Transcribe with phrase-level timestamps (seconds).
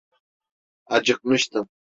[0.85, 1.69] Acıkmıştım.